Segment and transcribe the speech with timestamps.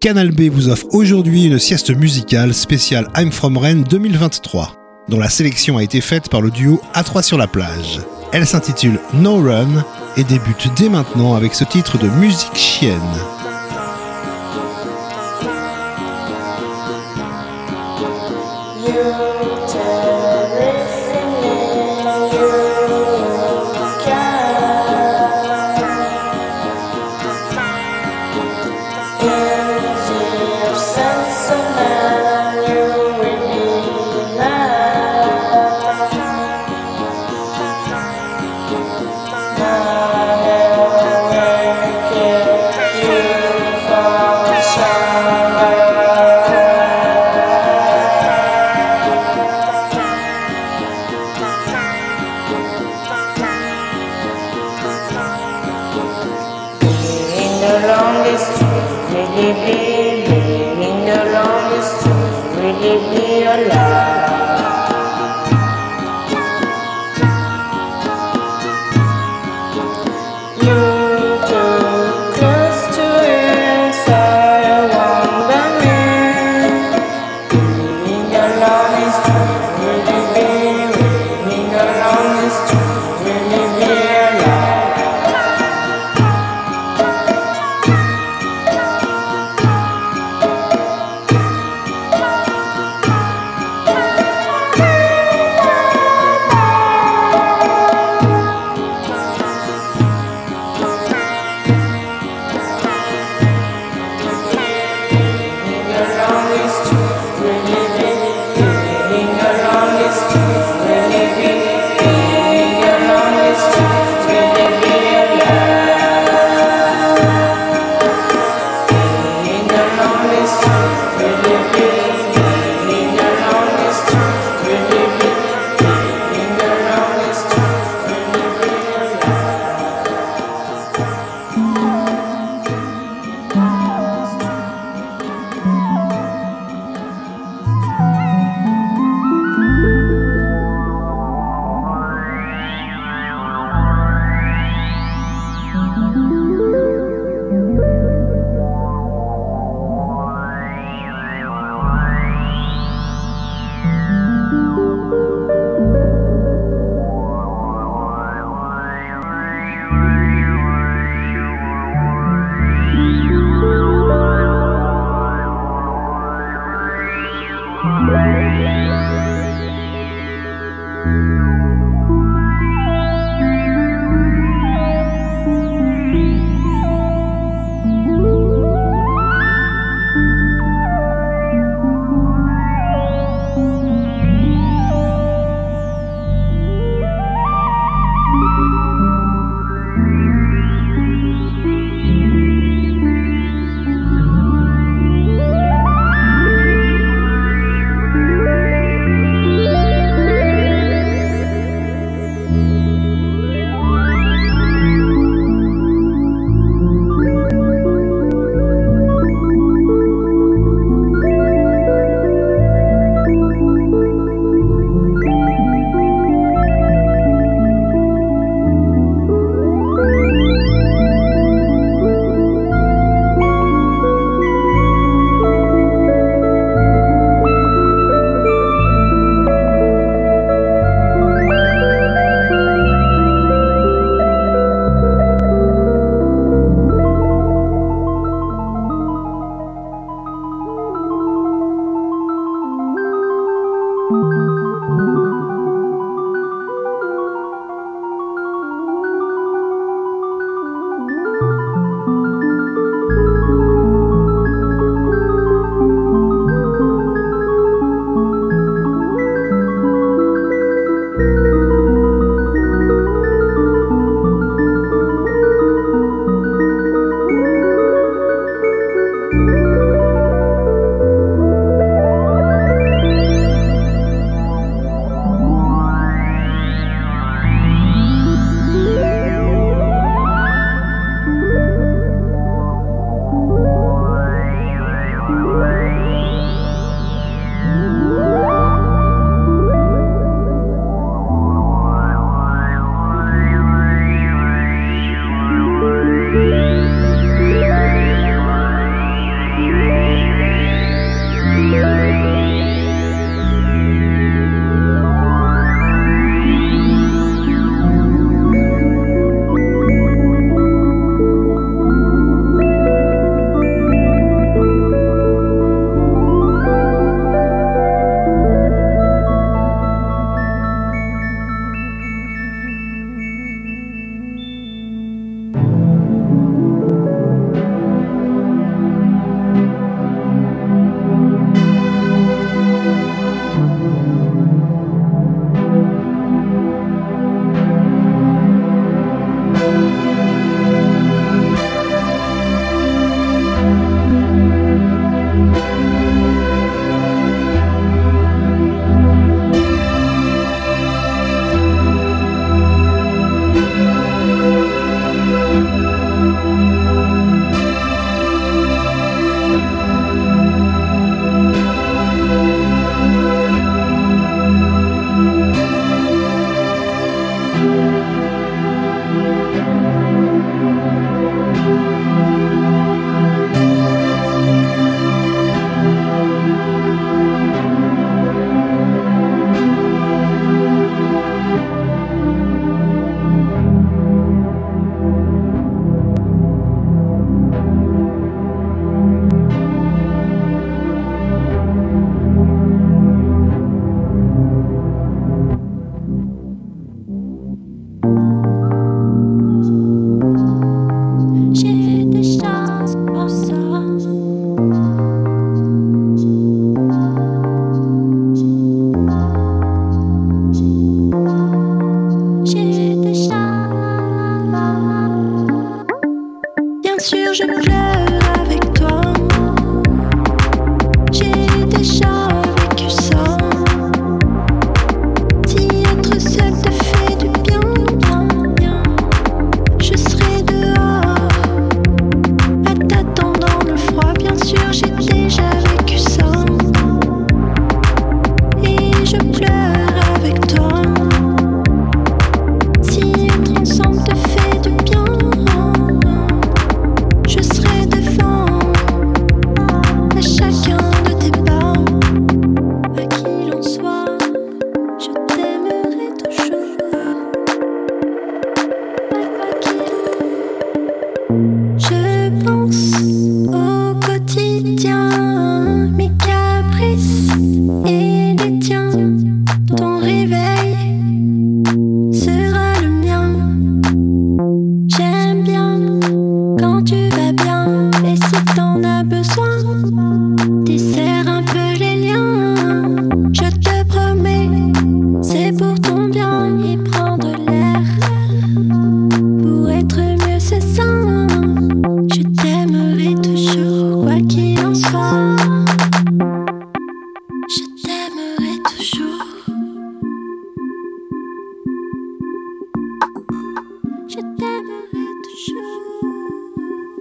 [0.00, 4.76] Canal B vous offre aujourd'hui une sieste musicale spéciale I'm From Rennes 2023,
[5.08, 8.00] dont la sélection a été faite par le duo A3 sur la plage.
[8.32, 9.84] Elle s'intitule No Run
[10.16, 13.00] et débute dès maintenant avec ce titre de musique chienne.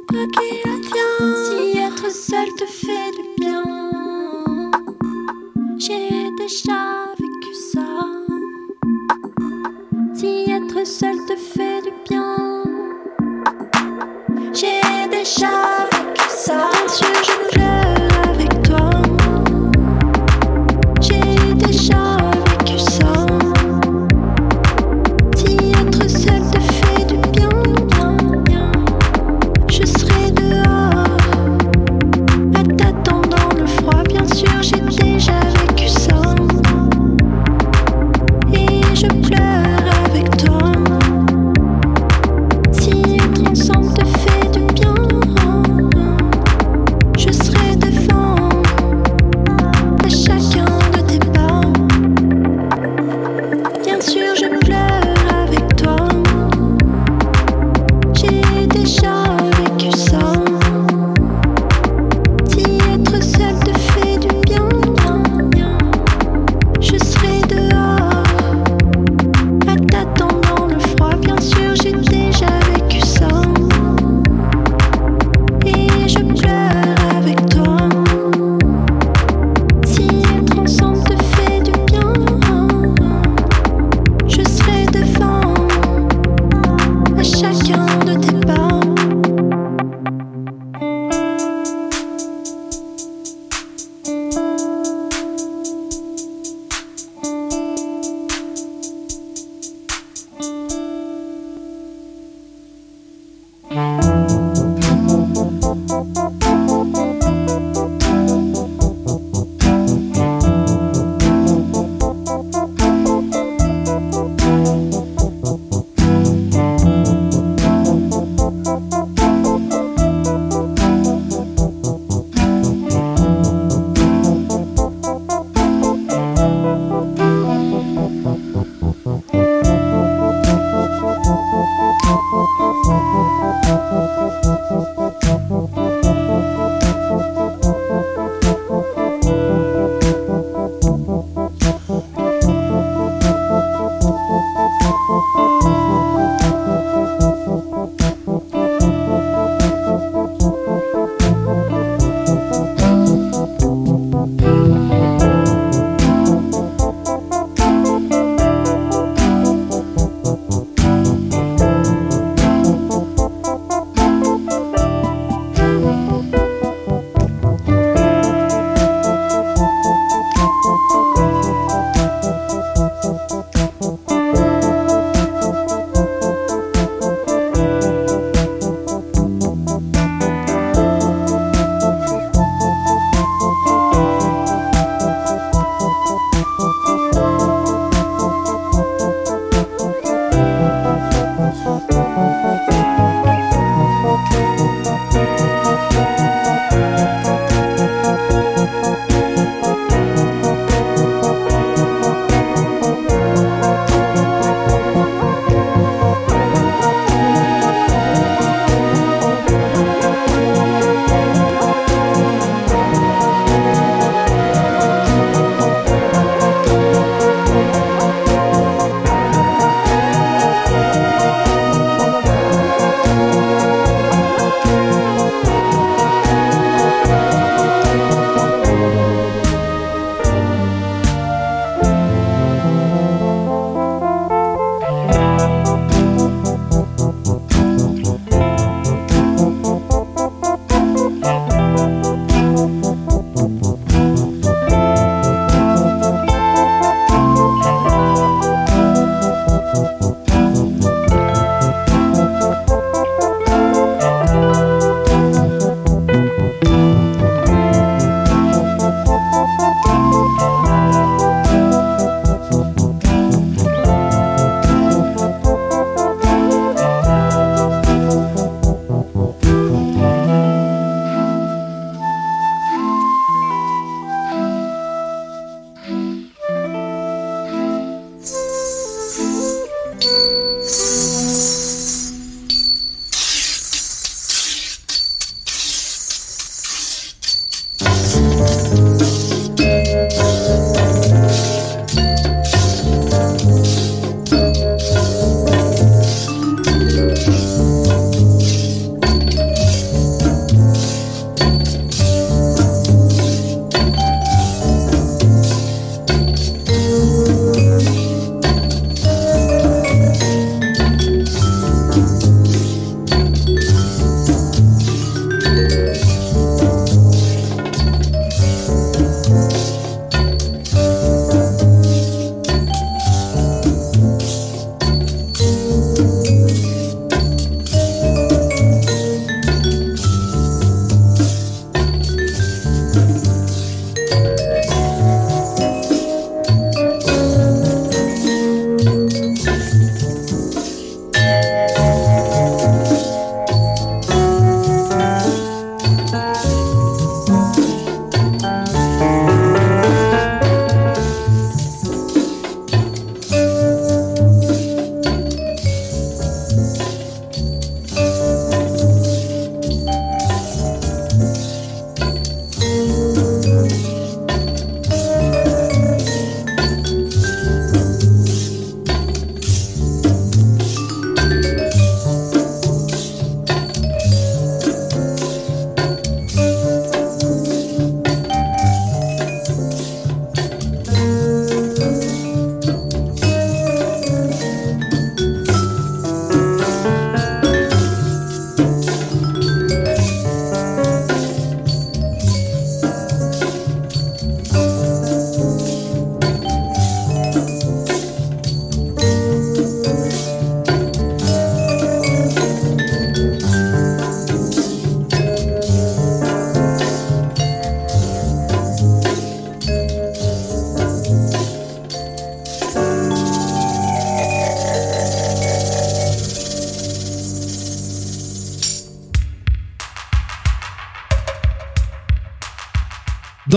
[0.08, 0.62] pas qu'il
[1.46, 3.64] si être seul te fait du bien.
[5.78, 6.77] J'ai déjà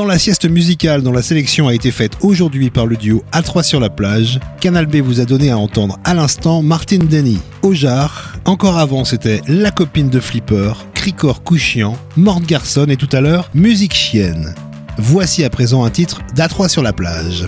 [0.01, 3.63] Dans la sieste musicale dont la sélection a été faite aujourd'hui par le duo A3
[3.63, 8.37] sur la plage, Canal B vous a donné à entendre à l'instant Martine Denny, Ojar,
[8.47, 13.51] encore avant c'était La copine de Flipper, Cricor Couchiant, Morte Garçon et tout à l'heure
[13.53, 14.55] Musique Chienne.
[14.97, 17.47] Voici à présent un titre d'A3 sur la plage.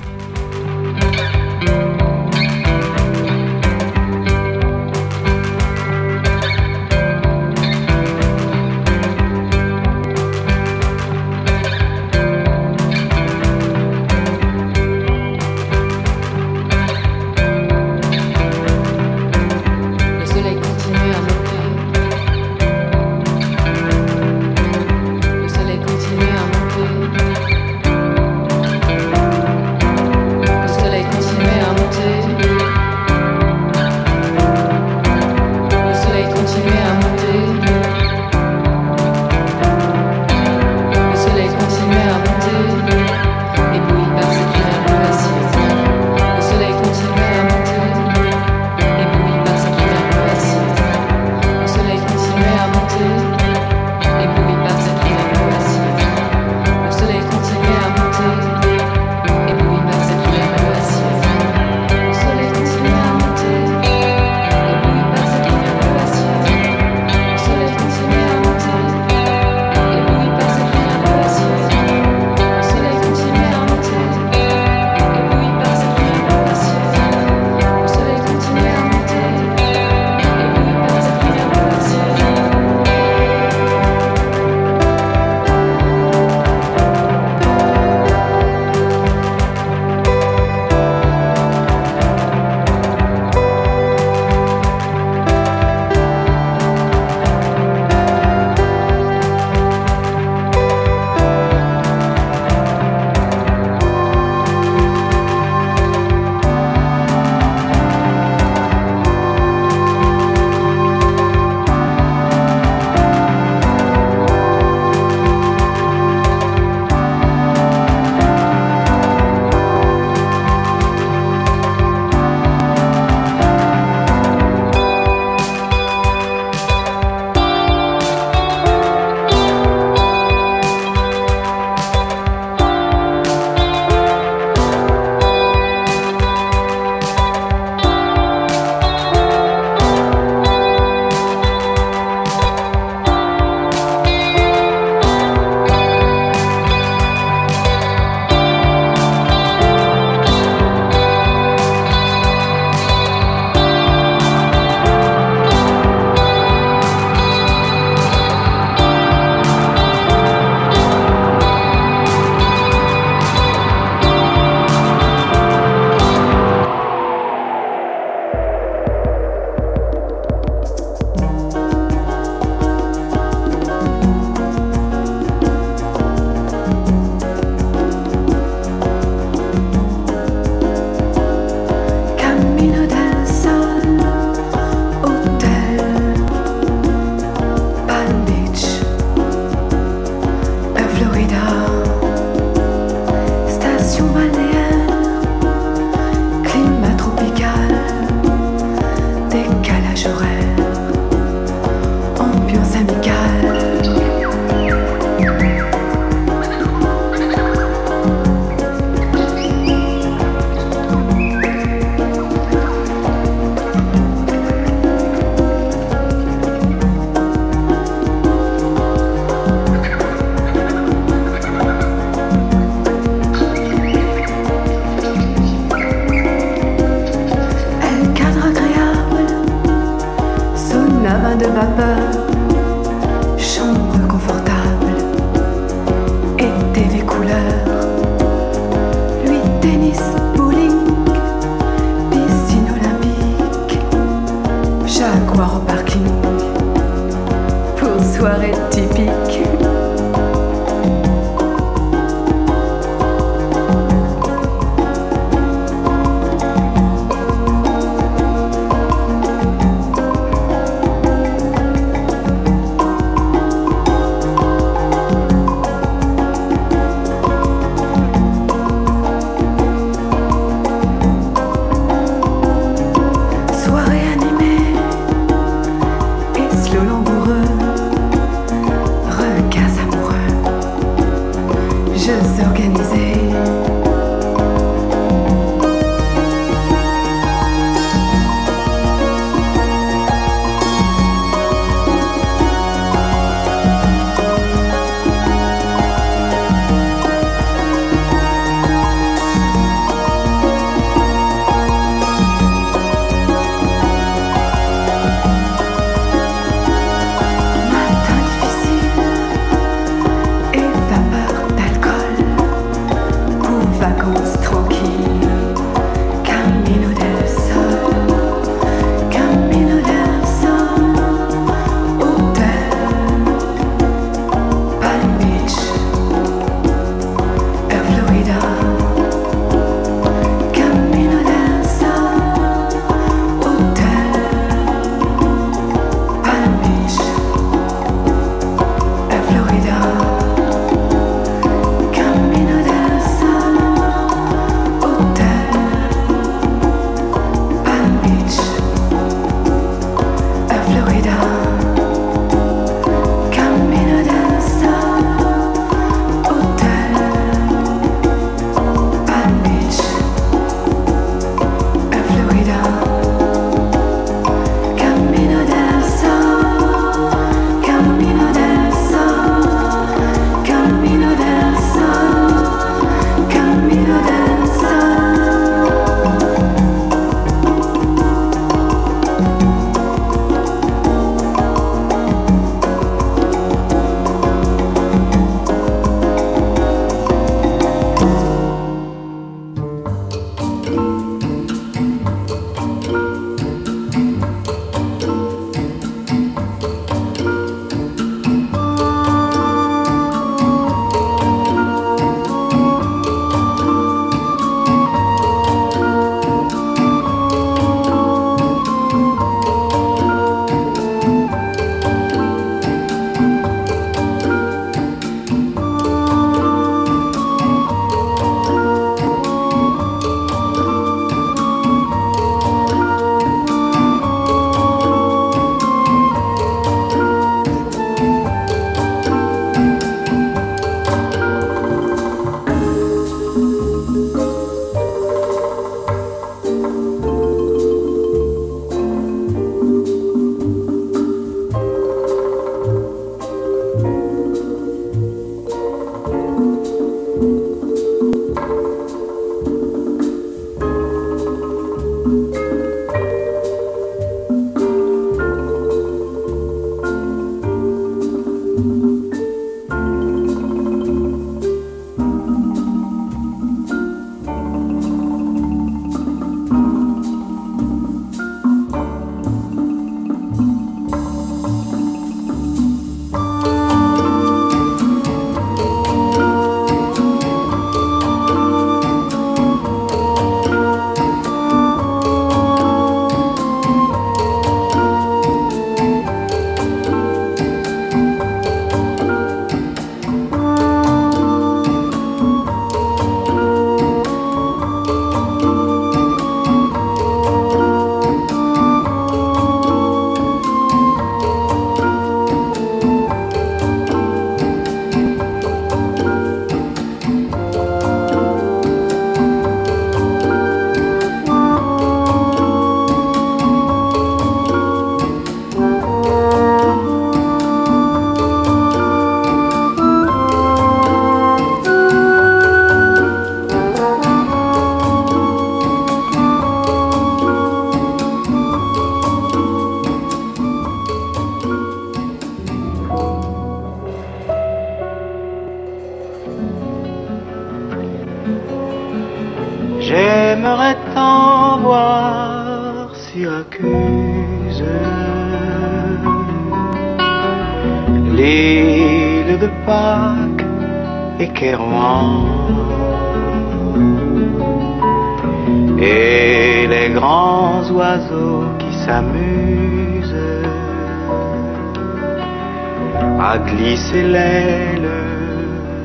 [563.57, 564.91] Glisser l'aile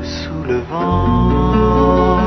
[0.02, 2.18] sous le vent.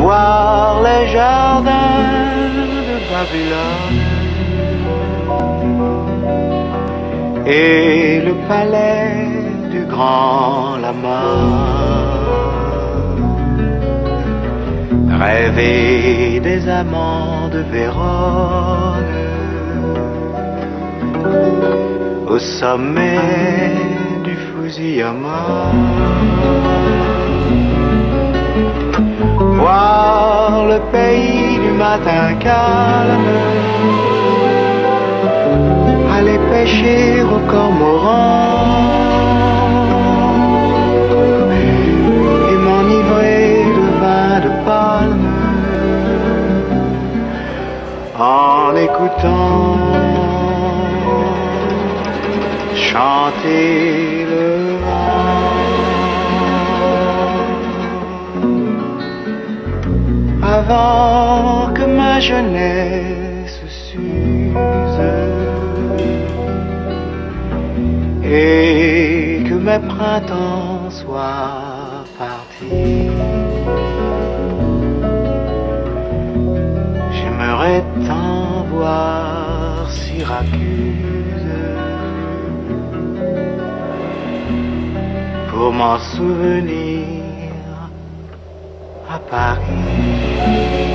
[0.00, 2.42] Voir les jardins
[2.90, 3.98] de Babylone
[7.46, 9.28] et le palais
[9.70, 11.24] du grand lama.
[15.20, 19.18] Rêver des amants de Vérone
[22.30, 23.72] au sommet
[24.22, 25.72] du Fusiyama.
[29.60, 33.32] Voir le pays du matin calme,
[36.16, 38.36] aller pêcher au cormoran.
[42.50, 45.28] Et m'enivrer de vin de palme.
[48.18, 49.67] En écoutant
[52.98, 54.48] chanter le
[54.82, 55.38] vent
[60.42, 65.12] avant que ma jeunesse s'use
[68.24, 73.10] et que mes printemps soient partis.
[77.16, 80.67] J'aimerais tant voir Syracuse
[85.58, 87.50] pour m'en souvenir
[89.10, 90.87] à Paris.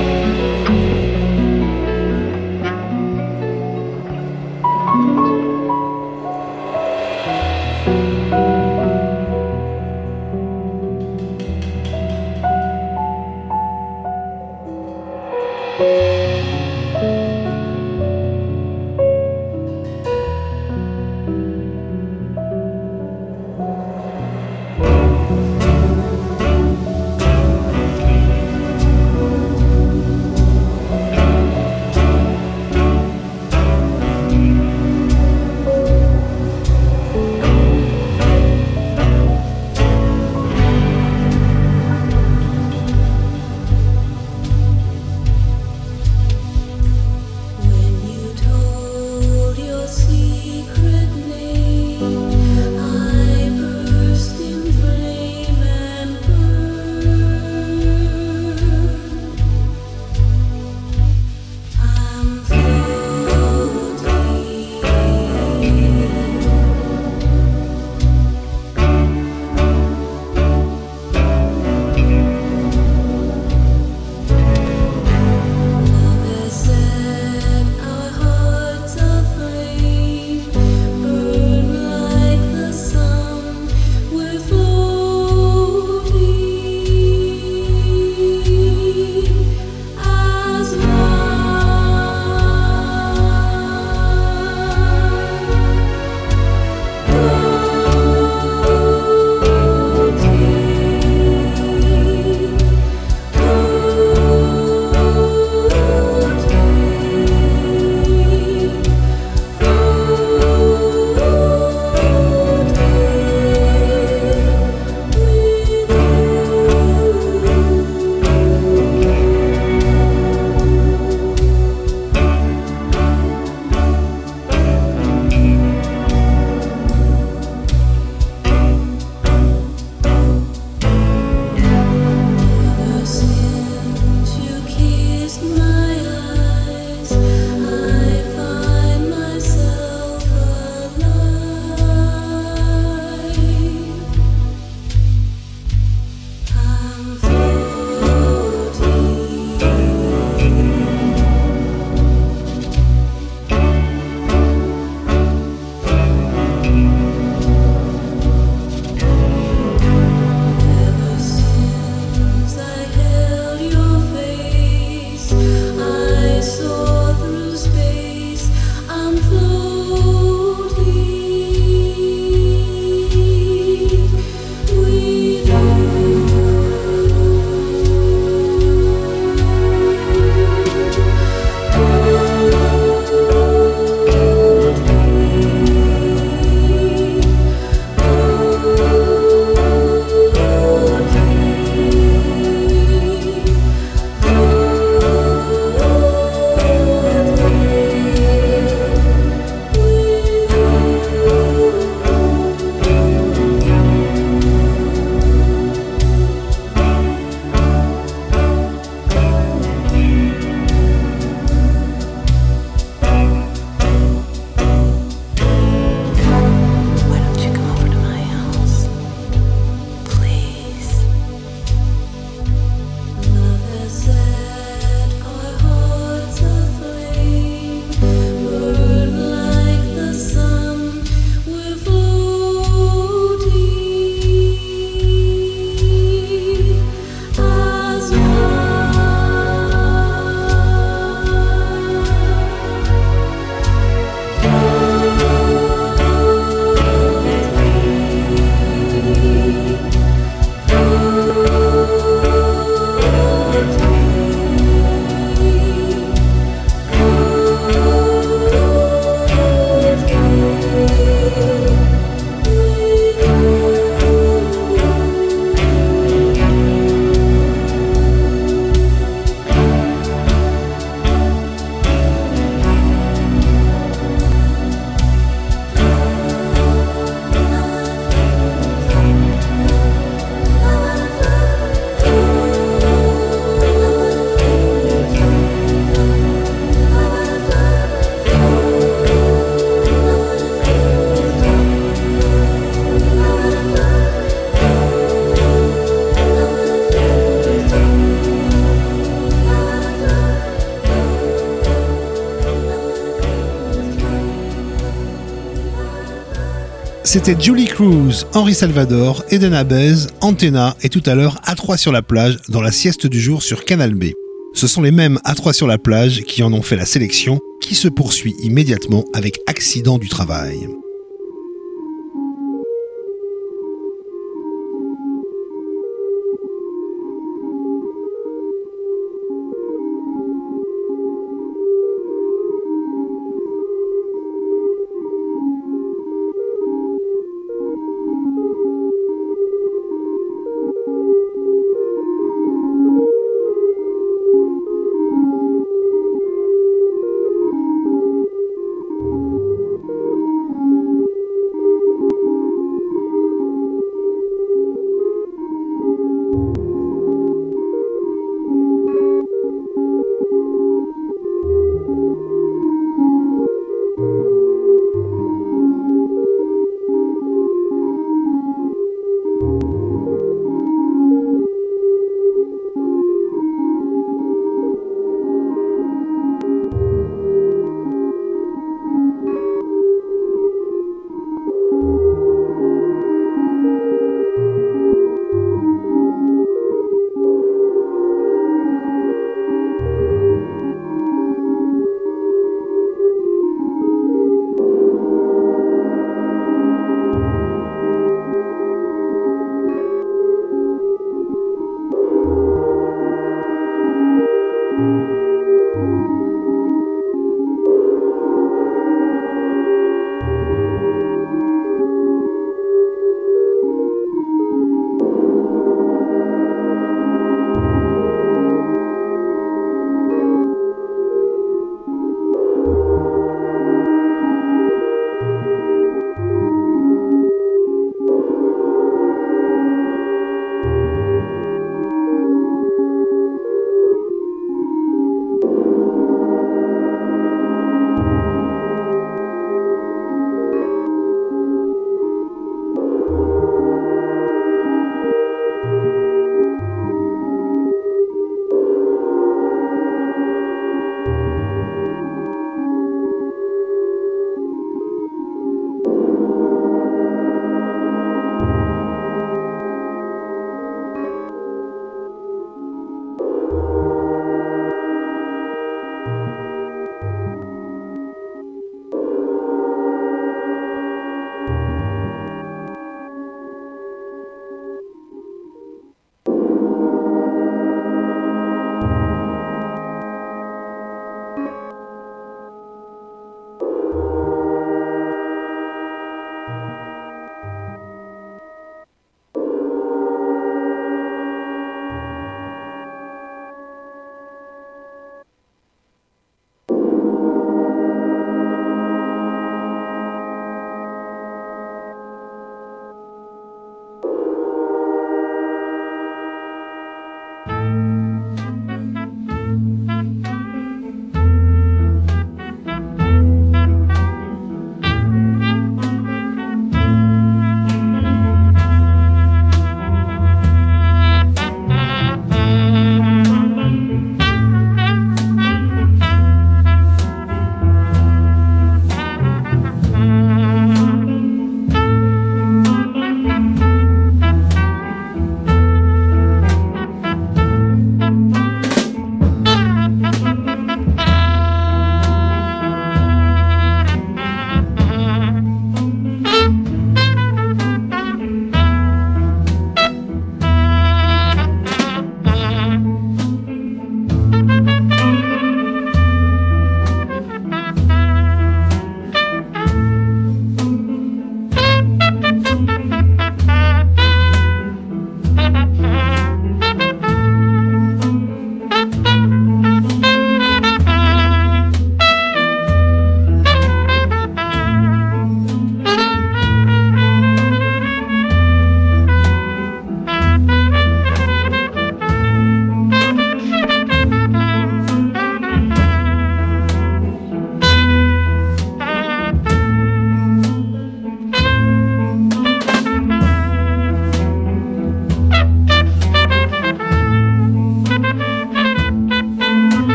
[307.24, 312.02] C'était Julie Cruz, Henri Salvador, Eden Abez, Antenna et tout à l'heure A3 sur la
[312.02, 314.10] plage dans la sieste du jour sur Canal B.
[314.52, 317.76] Ce sont les mêmes A3 sur la plage qui en ont fait la sélection, qui
[317.76, 320.68] se poursuit immédiatement avec Accident du travail.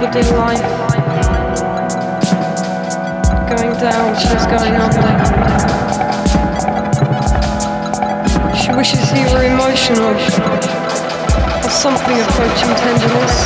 [0.00, 0.60] Hips life.
[3.48, 5.10] Going down, she's going under.
[8.56, 10.14] She wishes he were emotional,
[11.64, 13.36] or something approaching tenderness.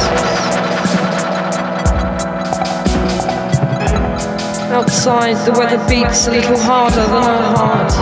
[4.70, 7.92] Outside, the weather beats a little harder than her heart.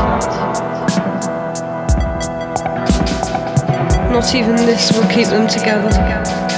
[4.13, 6.52] Not even this will keep them together.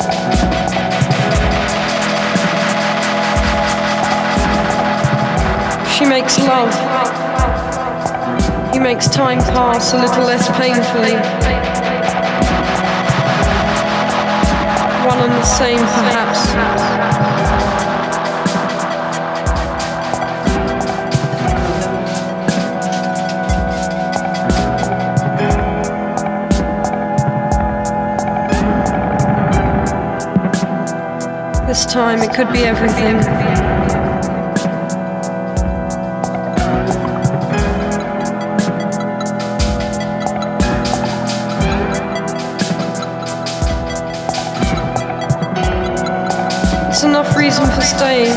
[5.96, 6.74] She makes love.
[8.72, 11.14] He makes time pass a little less painfully.
[15.06, 16.48] One and the same, perhaps.
[31.68, 33.63] This time it could be everything.
[47.14, 48.34] Enough reason for staying.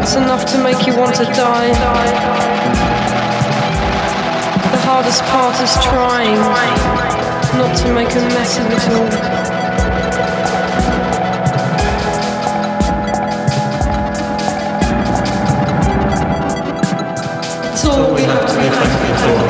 [0.00, 1.68] It's enough to make you want to die.
[4.70, 6.40] The hardest part is trying
[7.58, 9.08] not to make a mess of it all.
[17.70, 19.49] It's all we have to be thankful for.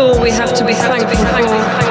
[0.00, 1.89] all we have to be thankful for.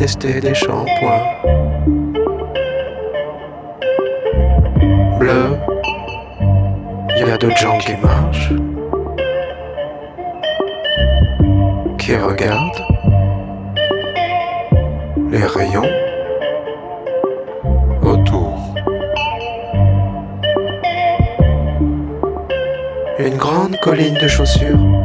[0.00, 1.20] Des shampoings.
[5.18, 5.58] Bleu,
[7.18, 8.52] il y a d'autres gens qui marchent,
[11.98, 12.82] qui regardent.
[15.30, 15.90] Les rayons.
[18.02, 18.58] Autour.
[23.18, 24.99] Une grande colline de chaussures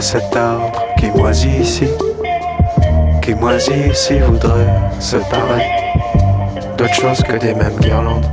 [0.00, 1.86] Et cet arbre qui moisit ici,
[3.20, 4.66] qui moisit ici voudrait
[4.98, 5.66] se parler
[6.78, 8.24] d'autre chose que des mêmes guirlandes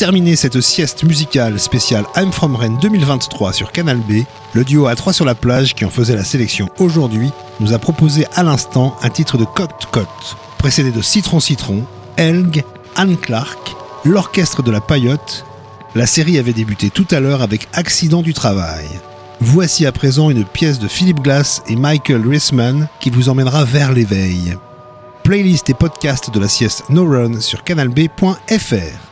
[0.00, 4.22] terminer cette sieste musicale spéciale I'm From Rennes 2023 sur Canal B,
[4.54, 7.30] le duo A3 sur la plage qui en faisait la sélection aujourd'hui
[7.60, 11.84] nous a proposé à l'instant un titre de Cote Cote, précédé de Citron Citron,
[12.16, 12.64] Elg,
[12.96, 13.76] Anne Clark,
[14.06, 15.44] l'orchestre de la paillote.
[15.94, 18.86] La série avait débuté tout à l'heure avec Accident du travail.
[19.40, 23.92] Voici à présent une pièce de Philip Glass et Michael Risman qui vous emmènera vers
[23.92, 24.56] l'éveil.
[25.24, 29.09] Playlist et podcast de la sieste No Run sur canalb.fr.